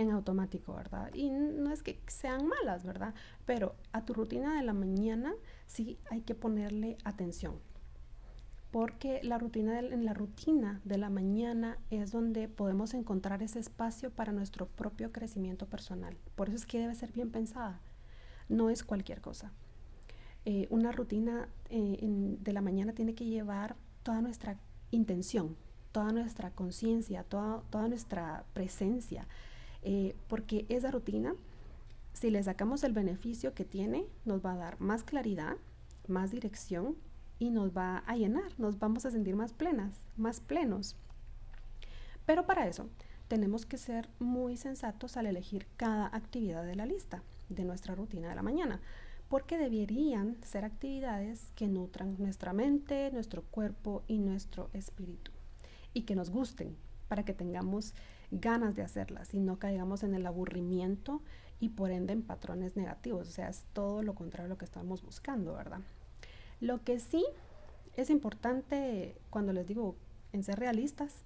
en 0.00 0.10
automático, 0.10 0.74
¿verdad? 0.74 1.12
Y 1.14 1.30
no 1.30 1.70
es 1.72 1.82
que 1.82 2.00
sean 2.06 2.46
malas, 2.46 2.84
¿verdad? 2.84 3.14
Pero 3.46 3.74
a 3.92 4.04
tu 4.04 4.14
rutina 4.14 4.56
de 4.56 4.62
la 4.62 4.72
mañana 4.72 5.34
sí 5.66 5.98
hay 6.10 6.22
que 6.22 6.34
ponerle 6.34 6.96
atención. 7.04 7.58
Porque 8.70 9.20
la 9.24 9.36
rutina 9.36 9.80
en 9.80 10.04
la 10.04 10.14
rutina 10.14 10.80
de 10.84 10.96
la 10.96 11.10
mañana 11.10 11.78
es 11.90 12.12
donde 12.12 12.48
podemos 12.48 12.94
encontrar 12.94 13.42
ese 13.42 13.58
espacio 13.58 14.10
para 14.10 14.32
nuestro 14.32 14.66
propio 14.66 15.10
crecimiento 15.10 15.66
personal. 15.66 16.16
Por 16.36 16.48
eso 16.48 16.56
es 16.56 16.66
que 16.66 16.78
debe 16.78 16.94
ser 16.94 17.12
bien 17.12 17.30
pensada. 17.30 17.80
no 18.48 18.68
es 18.68 18.82
cualquier 18.82 19.20
cosa. 19.20 19.52
Eh, 20.44 20.66
una 20.70 20.90
rutina 20.90 21.48
eh, 21.68 21.98
de 22.00 22.52
la 22.52 22.62
mañana 22.62 22.94
tiene 22.94 23.14
que 23.14 23.26
llevar 23.26 23.76
toda 24.02 24.20
nuestra 24.22 24.58
intención, 24.90 25.56
toda 25.92 26.12
nuestra 26.12 26.50
conciencia, 26.50 27.24
toda, 27.24 27.62
toda, 27.70 27.88
nuestra 27.88 28.44
presencia, 28.54 29.28
eh, 29.82 30.14
porque 30.28 30.66
esa 30.68 30.90
rutina, 30.90 31.34
si 32.12 32.30
le 32.30 32.42
sacamos 32.42 32.84
el 32.84 32.92
beneficio 32.92 33.54
que 33.54 33.64
tiene, 33.64 34.06
nos 34.24 34.44
va 34.44 34.52
a 34.52 34.56
dar 34.56 34.80
más 34.80 35.04
claridad, 35.04 35.56
más 36.08 36.30
dirección 36.30 36.96
y 37.38 37.50
nos 37.50 37.76
va 37.76 37.98
a 37.98 38.16
llenar, 38.16 38.52
nos 38.58 38.78
vamos 38.78 39.06
a 39.06 39.10
sentir 39.10 39.36
más 39.36 39.52
plenas, 39.52 40.00
más 40.16 40.40
plenos. 40.40 40.96
Pero 42.26 42.46
para 42.46 42.66
eso 42.66 42.88
tenemos 43.28 43.64
que 43.64 43.78
ser 43.78 44.08
muy 44.18 44.56
sensatos 44.56 45.16
al 45.16 45.26
elegir 45.26 45.66
cada 45.76 46.06
actividad 46.06 46.64
de 46.64 46.74
la 46.74 46.86
lista 46.86 47.22
de 47.48 47.64
nuestra 47.64 47.94
rutina 47.94 48.28
de 48.28 48.34
la 48.34 48.42
mañana, 48.42 48.80
porque 49.28 49.56
deberían 49.56 50.36
ser 50.42 50.64
actividades 50.64 51.52
que 51.54 51.68
nutran 51.68 52.16
nuestra 52.18 52.52
mente, 52.52 53.10
nuestro 53.12 53.42
cuerpo 53.42 54.02
y 54.08 54.18
nuestro 54.18 54.68
espíritu 54.72 55.30
y 55.94 56.02
que 56.02 56.16
nos 56.16 56.30
gusten 56.30 56.76
para 57.08 57.24
que 57.24 57.34
tengamos 57.34 57.94
ganas 58.30 58.74
de 58.74 58.82
hacerlas 58.82 59.34
y 59.34 59.40
no 59.40 59.58
caigamos 59.58 60.02
en 60.02 60.14
el 60.14 60.26
aburrimiento 60.26 61.22
y 61.58 61.70
por 61.70 61.90
ende 61.90 62.12
en 62.12 62.22
patrones 62.22 62.76
negativos. 62.76 63.28
O 63.28 63.30
sea, 63.30 63.48
es 63.48 63.64
todo 63.72 64.02
lo 64.02 64.14
contrario 64.14 64.46
a 64.46 64.48
lo 64.48 64.58
que 64.58 64.64
estamos 64.64 65.02
buscando, 65.02 65.54
¿verdad? 65.54 65.80
Lo 66.60 66.82
que 66.82 66.98
sí 66.98 67.24
es 67.96 68.10
importante 68.10 69.16
cuando 69.30 69.52
les 69.52 69.66
digo 69.66 69.96
en 70.32 70.42
ser 70.42 70.58
realistas 70.58 71.24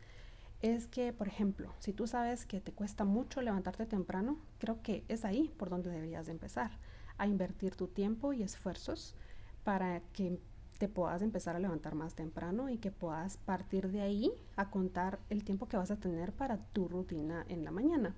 es 0.63 0.87
que, 0.87 1.13
por 1.13 1.29
ejemplo, 1.29 1.73
si 1.79 1.93
tú 1.93 2.07
sabes 2.07 2.47
que 2.47 2.61
te 2.61 2.73
cuesta 2.73 3.05
mucho 3.05 3.43
levantarte 3.43 3.85
temprano, 3.85 4.39
creo 4.59 4.81
que 4.83 5.05
es 5.09 5.25
ahí 5.25 5.53
por 5.59 5.69
donde 5.69 5.91
deberías 5.91 6.27
de 6.27 6.33
empezar, 6.33 6.71
a 7.19 7.27
invertir 7.27 7.77
tu 7.77 7.87
tiempo 7.87 8.33
y 8.33 8.43
esfuerzos 8.43 9.15
para 9.63 10.01
que 10.13 10.41
te 10.79 10.89
puedas 10.89 11.23
empezar 11.23 11.57
a 11.57 11.61
levantar 11.61 11.95
más 11.95 12.15
temprano 12.15 12.69
y 12.69 12.79
que 12.79 12.91
puedas 12.91 13.37
partir 13.37 13.91
de 13.91 14.01
ahí 14.01 14.33
a 14.57 14.71
contar 14.71 15.19
el 15.31 15.45
tiempo 15.45 15.67
que 15.67 15.77
vas 15.77 15.91
a 15.91 15.97
tener 15.97 16.33
para 16.33 16.59
tu 16.59 16.89
rutina 16.89 17.45
en 17.49 17.65
la 17.65 17.71
mañana. 17.71 18.15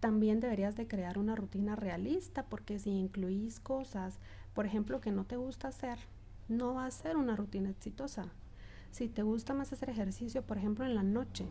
También 0.00 0.40
deberías 0.40 0.76
de 0.76 0.86
crear 0.86 1.18
una 1.18 1.36
rutina 1.36 1.76
realista 1.76 2.44
porque 2.44 2.78
si 2.78 2.90
incluís 2.90 3.60
cosas, 3.60 4.18
por 4.54 4.66
ejemplo, 4.66 5.00
que 5.00 5.12
no 5.12 5.24
te 5.24 5.36
gusta 5.36 5.68
hacer, 5.68 5.98
no 6.48 6.74
va 6.74 6.86
a 6.86 6.90
ser 6.90 7.16
una 7.16 7.36
rutina 7.36 7.70
exitosa. 7.70 8.26
Si 8.90 9.08
te 9.08 9.22
gusta 9.22 9.54
más 9.54 9.72
hacer 9.72 9.90
ejercicio, 9.90 10.42
por 10.42 10.58
ejemplo, 10.58 10.84
en 10.84 10.94
la 10.94 11.02
noche, 11.02 11.46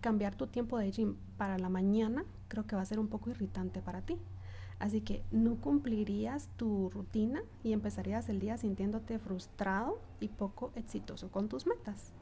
cambiar 0.00 0.34
tu 0.34 0.46
tiempo 0.46 0.78
de 0.78 0.90
gym 0.90 1.16
para 1.38 1.58
la 1.58 1.68
mañana 1.68 2.24
creo 2.48 2.66
que 2.66 2.76
va 2.76 2.82
a 2.82 2.86
ser 2.86 2.98
un 2.98 3.08
poco 3.08 3.30
irritante 3.30 3.80
para 3.80 4.02
ti. 4.02 4.16
Así 4.84 5.00
que 5.00 5.22
no 5.30 5.56
cumplirías 5.56 6.50
tu 6.58 6.90
rutina 6.90 7.40
y 7.62 7.72
empezarías 7.72 8.28
el 8.28 8.38
día 8.38 8.58
sintiéndote 8.58 9.18
frustrado 9.18 9.98
y 10.20 10.28
poco 10.28 10.72
exitoso 10.74 11.30
con 11.30 11.48
tus 11.48 11.66
metas. 11.66 12.12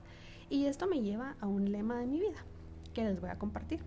Y 0.48 0.66
esto 0.66 0.86
me 0.86 1.02
lleva 1.02 1.34
a 1.40 1.48
un 1.48 1.72
lema 1.72 1.98
de 1.98 2.06
mi 2.06 2.20
vida 2.20 2.38
que 2.94 3.02
les 3.02 3.20
voy 3.20 3.30
a 3.30 3.38
compartir. 3.40 3.80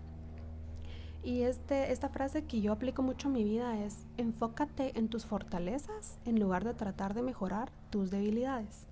Y 1.22 1.44
este, 1.44 1.90
esta 1.90 2.10
frase 2.10 2.44
que 2.44 2.60
yo 2.60 2.70
aplico 2.70 3.00
mucho 3.00 3.28
en 3.28 3.32
mi 3.32 3.44
vida 3.44 3.82
es, 3.82 4.04
enfócate 4.18 4.98
en 4.98 5.08
tus 5.08 5.24
fortalezas 5.24 6.18
en 6.26 6.38
lugar 6.38 6.62
de 6.62 6.74
tratar 6.74 7.14
de 7.14 7.22
mejorar 7.22 7.72
tus 7.88 8.10
debilidades. 8.10 8.84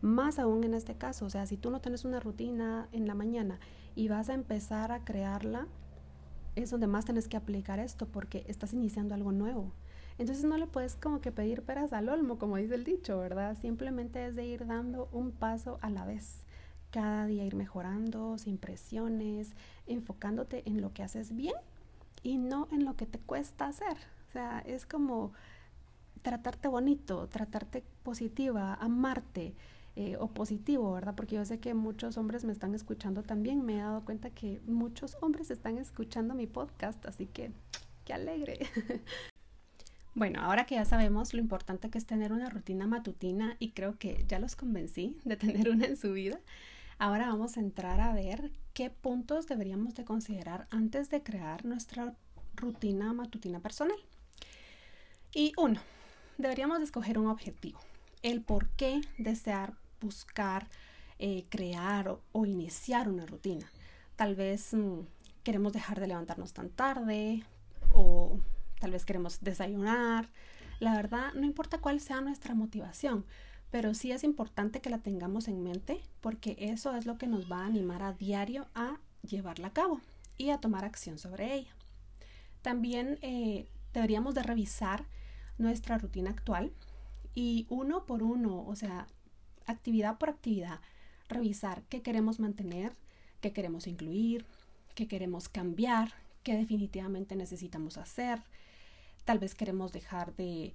Más 0.00 0.40
aún 0.40 0.64
en 0.64 0.74
este 0.74 0.96
caso, 0.96 1.26
o 1.26 1.30
sea, 1.30 1.46
si 1.46 1.56
tú 1.56 1.70
no 1.70 1.80
tienes 1.80 2.04
una 2.04 2.18
rutina 2.18 2.88
en 2.90 3.06
la 3.06 3.14
mañana 3.14 3.60
y 3.94 4.08
vas 4.08 4.30
a 4.30 4.34
empezar 4.34 4.90
a 4.90 5.04
crearla, 5.04 5.68
es 6.56 6.70
donde 6.70 6.86
más 6.86 7.04
tienes 7.04 7.28
que 7.28 7.36
aplicar 7.36 7.78
esto 7.78 8.06
porque 8.06 8.44
estás 8.48 8.72
iniciando 8.72 9.14
algo 9.14 9.30
nuevo. 9.30 9.72
Entonces 10.18 10.44
no 10.44 10.56
le 10.56 10.66
puedes 10.66 10.96
como 10.96 11.20
que 11.20 11.30
pedir 11.30 11.62
peras 11.62 11.92
al 11.92 12.08
olmo, 12.08 12.38
como 12.38 12.56
dice 12.56 12.74
el 12.74 12.84
dicho, 12.84 13.18
¿verdad? 13.18 13.56
Simplemente 13.60 14.26
es 14.26 14.34
de 14.34 14.46
ir 14.46 14.66
dando 14.66 15.08
un 15.12 15.30
paso 15.30 15.78
a 15.82 15.90
la 15.90 16.06
vez. 16.06 16.44
Cada 16.90 17.26
día 17.26 17.44
ir 17.44 17.54
mejorando, 17.54 18.38
sin 18.38 18.56
presiones, 18.56 19.52
enfocándote 19.86 20.62
en 20.66 20.80
lo 20.80 20.92
que 20.94 21.02
haces 21.02 21.36
bien 21.36 21.54
y 22.22 22.38
no 22.38 22.68
en 22.72 22.86
lo 22.86 22.96
que 22.96 23.04
te 23.04 23.18
cuesta 23.18 23.66
hacer. 23.66 23.98
O 24.28 24.32
sea, 24.32 24.60
es 24.60 24.86
como 24.86 25.32
tratarte 26.22 26.68
bonito, 26.68 27.28
tratarte 27.28 27.84
positiva, 28.02 28.74
amarte, 28.74 29.54
eh, 29.96 30.16
o 30.18 30.28
positivo, 30.28 30.92
¿verdad? 30.92 31.14
Porque 31.14 31.36
yo 31.36 31.44
sé 31.44 31.58
que 31.58 31.72
muchos 31.72 32.18
hombres 32.18 32.44
me 32.44 32.52
están 32.52 32.74
escuchando 32.74 33.22
también. 33.22 33.64
Me 33.64 33.78
he 33.78 33.80
dado 33.80 34.04
cuenta 34.04 34.30
que 34.30 34.60
muchos 34.66 35.16
hombres 35.22 35.50
están 35.50 35.78
escuchando 35.78 36.34
mi 36.34 36.46
podcast, 36.46 37.04
así 37.06 37.26
que 37.26 37.50
qué 38.04 38.12
alegre. 38.12 38.60
Bueno, 40.16 40.40
ahora 40.40 40.64
que 40.64 40.76
ya 40.76 40.86
sabemos 40.86 41.34
lo 41.34 41.40
importante 41.40 41.90
que 41.90 41.98
es 41.98 42.06
tener 42.06 42.32
una 42.32 42.48
rutina 42.48 42.86
matutina 42.86 43.56
y 43.58 43.72
creo 43.72 43.98
que 43.98 44.24
ya 44.26 44.38
los 44.38 44.56
convencí 44.56 45.18
de 45.24 45.36
tener 45.36 45.68
una 45.68 45.84
en 45.84 45.98
su 45.98 46.14
vida, 46.14 46.40
ahora 46.98 47.26
vamos 47.26 47.58
a 47.58 47.60
entrar 47.60 48.00
a 48.00 48.14
ver 48.14 48.50
qué 48.72 48.88
puntos 48.88 49.46
deberíamos 49.46 49.94
de 49.94 50.06
considerar 50.06 50.68
antes 50.70 51.10
de 51.10 51.22
crear 51.22 51.66
nuestra 51.66 52.14
rutina 52.54 53.12
matutina 53.12 53.60
personal. 53.60 53.98
Y 55.34 55.52
uno, 55.58 55.82
deberíamos 56.38 56.78
de 56.78 56.84
escoger 56.84 57.18
un 57.18 57.26
objetivo, 57.26 57.78
el 58.22 58.40
por 58.40 58.70
qué 58.70 59.02
desear 59.18 59.74
buscar 60.00 60.68
eh, 61.18 61.46
crear 61.48 62.18
o, 62.32 62.46
iniciar 62.46 63.08
una 63.08 63.24
rutina. 63.24 63.70
Tal 64.16 64.34
vez 64.34 64.74
mm, 64.74 65.00
queremos 65.42 65.72
dejar 65.72 66.00
de 66.00 66.08
levantarnos 66.08 66.52
tan 66.52 66.68
tarde 66.68 67.42
o 67.92 68.38
tal 68.80 68.90
vez 68.90 69.04
queremos 69.04 69.40
desayunar. 69.40 70.28
La 70.78 70.94
verdad, 70.94 71.32
no 71.34 71.46
importa 71.46 71.78
cuál 71.78 72.00
sea 72.00 72.20
nuestra 72.20 72.54
motivación, 72.54 73.24
pero 73.70 73.94
sí 73.94 74.12
es 74.12 74.24
importante 74.24 74.80
que 74.80 74.90
la 74.90 74.98
tengamos 74.98 75.48
en 75.48 75.62
mente 75.62 76.02
porque 76.20 76.56
eso 76.58 76.94
es 76.94 77.06
lo 77.06 77.16
que 77.16 77.26
nos 77.26 77.50
va 77.50 77.60
a 77.62 77.66
animar 77.66 78.02
a 78.02 78.12
diario 78.12 78.66
a 78.74 79.00
llevarla 79.22 79.68
a 79.68 79.72
cabo 79.72 80.00
y 80.36 80.50
a 80.50 80.58
tomar 80.58 80.84
acción 80.84 81.18
sobre 81.18 81.54
ella. 81.54 81.74
También 82.62 83.18
eh, 83.22 83.68
deberíamos 83.94 84.34
de 84.34 84.42
revisar 84.42 85.06
nuestra 85.56 85.96
rutina 85.98 86.30
actual 86.30 86.72
y 87.34 87.66
uno 87.70 88.04
por 88.04 88.22
uno, 88.22 88.64
o 88.66 88.76
sea, 88.76 89.06
actividad 89.66 90.18
por 90.18 90.30
actividad, 90.30 90.80
revisar 91.28 91.82
qué 91.84 92.02
queremos 92.02 92.40
mantener, 92.40 92.92
qué 93.40 93.52
queremos 93.52 93.86
incluir, 93.86 94.46
qué 94.94 95.06
queremos 95.08 95.48
cambiar, 95.48 96.12
qué 96.42 96.56
definitivamente 96.56 97.36
necesitamos 97.36 97.98
hacer. 97.98 98.42
Tal 99.24 99.38
vez 99.38 99.54
queremos 99.54 99.92
dejar 99.92 100.34
de 100.36 100.74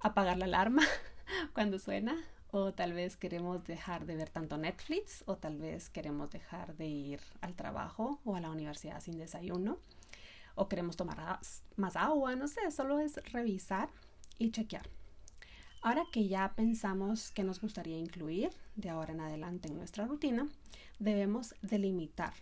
apagar 0.00 0.38
la 0.38 0.46
alarma 0.46 0.82
cuando 1.52 1.78
suena, 1.78 2.16
o 2.52 2.72
tal 2.72 2.92
vez 2.92 3.16
queremos 3.16 3.64
dejar 3.64 4.06
de 4.06 4.16
ver 4.16 4.30
tanto 4.30 4.56
Netflix, 4.56 5.22
o 5.26 5.36
tal 5.36 5.58
vez 5.58 5.88
queremos 5.90 6.30
dejar 6.30 6.76
de 6.76 6.86
ir 6.86 7.20
al 7.40 7.54
trabajo 7.54 8.20
o 8.24 8.34
a 8.34 8.40
la 8.40 8.50
universidad 8.50 9.00
sin 9.00 9.18
desayuno, 9.18 9.78
o 10.54 10.68
queremos 10.68 10.96
tomar 10.96 11.38
más 11.76 11.96
agua, 11.96 12.34
no 12.34 12.48
sé, 12.48 12.70
solo 12.70 12.98
es 12.98 13.16
revisar 13.32 13.88
y 14.38 14.50
chequear. 14.50 14.88
Ahora 15.82 16.04
que 16.12 16.28
ya 16.28 16.52
pensamos 16.54 17.30
que 17.30 17.42
nos 17.42 17.60
gustaría 17.60 17.98
incluir 17.98 18.50
de 18.76 18.90
ahora 18.90 19.12
en 19.12 19.20
adelante 19.20 19.68
en 19.68 19.76
nuestra 19.76 20.06
rutina, 20.06 20.46
debemos 20.98 21.54
delimitar 21.62 22.34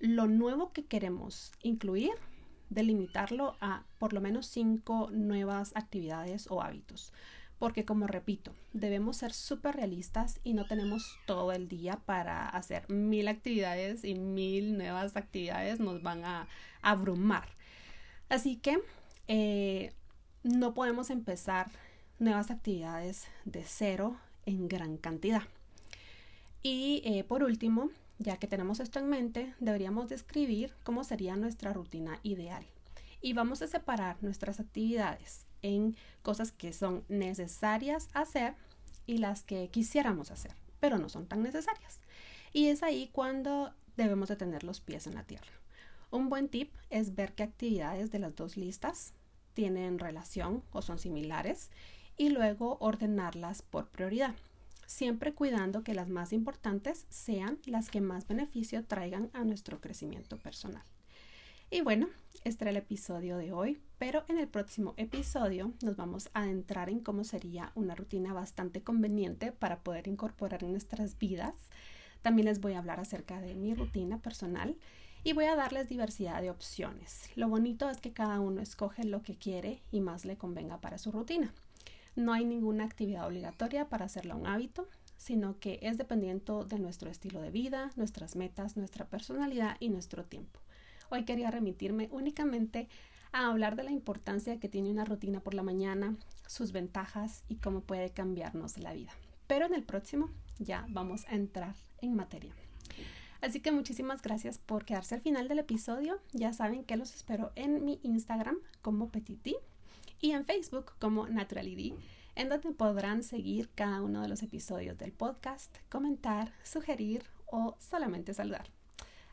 lo 0.00 0.26
nuevo 0.26 0.72
que 0.72 0.86
queremos 0.86 1.52
incluir, 1.62 2.12
delimitarlo 2.70 3.56
a 3.60 3.84
por 3.98 4.14
lo 4.14 4.22
menos 4.22 4.46
cinco 4.46 5.10
nuevas 5.10 5.72
actividades 5.74 6.50
o 6.50 6.62
hábitos. 6.62 7.12
Porque 7.58 7.84
como 7.84 8.06
repito, 8.06 8.52
debemos 8.72 9.18
ser 9.18 9.32
súper 9.32 9.76
realistas 9.76 10.40
y 10.44 10.54
no 10.54 10.66
tenemos 10.66 11.18
todo 11.26 11.52
el 11.52 11.68
día 11.68 12.00
para 12.04 12.48
hacer 12.48 12.88
mil 12.90 13.28
actividades 13.28 14.02
y 14.04 14.14
mil 14.14 14.76
nuevas 14.76 15.16
actividades 15.16 15.78
nos 15.78 16.02
van 16.02 16.24
a 16.24 16.48
abrumar. 16.82 17.48
Así 18.28 18.56
que 18.56 18.78
eh, 19.28 19.92
no 20.42 20.74
podemos 20.74 21.10
empezar 21.10 21.70
nuevas 22.24 22.50
actividades 22.50 23.26
de 23.44 23.62
cero 23.64 24.16
en 24.46 24.66
gran 24.66 24.96
cantidad. 24.96 25.42
Y 26.62 27.02
eh, 27.04 27.22
por 27.22 27.44
último, 27.44 27.90
ya 28.18 28.38
que 28.38 28.46
tenemos 28.46 28.80
esto 28.80 28.98
en 28.98 29.08
mente, 29.08 29.54
deberíamos 29.60 30.08
describir 30.08 30.74
cómo 30.82 31.04
sería 31.04 31.36
nuestra 31.36 31.72
rutina 31.72 32.18
ideal. 32.22 32.64
Y 33.20 33.34
vamos 33.34 33.62
a 33.62 33.66
separar 33.66 34.16
nuestras 34.22 34.58
actividades 34.58 35.46
en 35.62 35.96
cosas 36.22 36.52
que 36.52 36.72
son 36.72 37.04
necesarias 37.08 38.08
hacer 38.12 38.54
y 39.06 39.18
las 39.18 39.42
que 39.44 39.68
quisiéramos 39.68 40.30
hacer, 40.30 40.54
pero 40.80 40.98
no 40.98 41.08
son 41.08 41.26
tan 41.26 41.42
necesarias. 41.42 42.00
Y 42.52 42.68
es 42.68 42.82
ahí 42.82 43.10
cuando 43.12 43.74
debemos 43.96 44.28
de 44.28 44.36
tener 44.36 44.64
los 44.64 44.80
pies 44.80 45.06
en 45.06 45.14
la 45.14 45.24
tierra. 45.24 45.52
Un 46.10 46.28
buen 46.28 46.48
tip 46.48 46.72
es 46.90 47.14
ver 47.14 47.34
qué 47.34 47.42
actividades 47.42 48.10
de 48.10 48.18
las 48.18 48.34
dos 48.34 48.56
listas 48.56 49.12
tienen 49.54 49.98
relación 49.98 50.62
o 50.72 50.82
son 50.82 50.98
similares 50.98 51.70
y 52.16 52.30
luego 52.30 52.76
ordenarlas 52.80 53.62
por 53.62 53.88
prioridad, 53.88 54.34
siempre 54.86 55.34
cuidando 55.34 55.82
que 55.82 55.94
las 55.94 56.08
más 56.08 56.32
importantes 56.32 57.06
sean 57.08 57.58
las 57.66 57.90
que 57.90 58.00
más 58.00 58.28
beneficio 58.28 58.84
traigan 58.84 59.30
a 59.32 59.44
nuestro 59.44 59.80
crecimiento 59.80 60.38
personal. 60.38 60.84
Y 61.70 61.80
bueno, 61.80 62.08
este 62.44 62.64
era 62.64 62.70
el 62.70 62.76
episodio 62.76 63.36
de 63.36 63.52
hoy. 63.52 63.80
Pero 63.98 64.24
en 64.28 64.38
el 64.38 64.48
próximo 64.48 64.94
episodio 64.96 65.72
nos 65.82 65.96
vamos 65.96 66.30
a 66.34 66.42
adentrar 66.42 66.90
en 66.90 67.00
cómo 67.00 67.24
sería 67.24 67.72
una 67.74 67.94
rutina 67.94 68.32
bastante 68.32 68.82
conveniente 68.82 69.50
para 69.50 69.80
poder 69.80 70.06
incorporar 70.06 70.62
en 70.62 70.72
nuestras 70.72 71.18
vidas. 71.18 71.54
También 72.22 72.46
les 72.46 72.60
voy 72.60 72.74
a 72.74 72.78
hablar 72.78 73.00
acerca 73.00 73.40
de 73.40 73.54
mi 73.54 73.74
rutina 73.74 74.18
personal 74.18 74.76
y 75.24 75.32
voy 75.32 75.46
a 75.46 75.56
darles 75.56 75.88
diversidad 75.88 76.42
de 76.42 76.50
opciones. 76.50 77.30
Lo 77.34 77.48
bonito 77.48 77.88
es 77.88 77.98
que 77.98 78.12
cada 78.12 78.40
uno 78.40 78.60
escoge 78.60 79.04
lo 79.04 79.22
que 79.22 79.36
quiere 79.36 79.82
y 79.90 80.00
más 80.00 80.24
le 80.24 80.36
convenga 80.36 80.80
para 80.80 80.98
su 80.98 81.10
rutina. 81.12 81.52
No 82.16 82.32
hay 82.32 82.44
ninguna 82.44 82.84
actividad 82.84 83.26
obligatoria 83.26 83.88
para 83.88 84.04
hacerla 84.04 84.36
un 84.36 84.46
hábito, 84.46 84.88
sino 85.16 85.58
que 85.58 85.78
es 85.82 85.98
dependiente 85.98 86.52
de 86.66 86.78
nuestro 86.78 87.10
estilo 87.10 87.40
de 87.40 87.50
vida, 87.50 87.90
nuestras 87.96 88.36
metas, 88.36 88.76
nuestra 88.76 89.06
personalidad 89.06 89.76
y 89.80 89.88
nuestro 89.88 90.24
tiempo. 90.24 90.60
Hoy 91.10 91.24
quería 91.24 91.50
remitirme 91.50 92.08
únicamente 92.12 92.88
a 93.32 93.46
hablar 93.46 93.74
de 93.74 93.82
la 93.82 93.90
importancia 93.90 94.60
que 94.60 94.68
tiene 94.68 94.90
una 94.90 95.04
rutina 95.04 95.40
por 95.40 95.54
la 95.54 95.62
mañana, 95.62 96.16
sus 96.46 96.72
ventajas 96.72 97.42
y 97.48 97.56
cómo 97.56 97.80
puede 97.80 98.10
cambiarnos 98.10 98.78
la 98.78 98.92
vida. 98.92 99.10
Pero 99.46 99.66
en 99.66 99.74
el 99.74 99.82
próximo 99.82 100.30
ya 100.58 100.86
vamos 100.88 101.26
a 101.26 101.34
entrar 101.34 101.74
en 102.00 102.14
materia. 102.14 102.54
Así 103.40 103.60
que 103.60 103.72
muchísimas 103.72 104.22
gracias 104.22 104.58
por 104.58 104.84
quedarse 104.84 105.16
al 105.16 105.20
final 105.20 105.48
del 105.48 105.58
episodio. 105.58 106.18
Ya 106.32 106.52
saben 106.52 106.84
que 106.84 106.96
los 106.96 107.14
espero 107.14 107.52
en 107.56 107.84
mi 107.84 108.00
Instagram 108.02 108.56
como 108.80 109.10
Petiti 109.10 109.56
y 110.24 110.32
en 110.32 110.46
Facebook 110.46 110.92
como 110.98 111.28
Naturality, 111.28 111.94
en 112.34 112.48
donde 112.48 112.70
podrán 112.70 113.22
seguir 113.22 113.68
cada 113.74 114.00
uno 114.00 114.22
de 114.22 114.28
los 114.28 114.42
episodios 114.42 114.96
del 114.96 115.12
podcast, 115.12 115.76
comentar, 115.90 116.50
sugerir 116.62 117.24
o 117.44 117.76
solamente 117.78 118.32
saludar. 118.32 118.70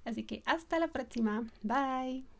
Así 0.04 0.24
que 0.26 0.44
hasta 0.46 0.80
la 0.80 0.90
próxima. 0.90 1.48
Bye. 1.64 2.31